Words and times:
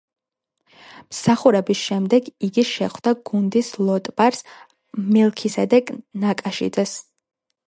მსახურების 1.09 1.83
შემდეგ 1.89 2.31
იგი 2.49 2.65
შეხვდა 2.71 3.13
გუნდის 3.31 3.71
ლოტბარს, 3.91 4.43
მელქისედეკ 5.13 5.95
ნაკაშიძეს. 6.27 6.99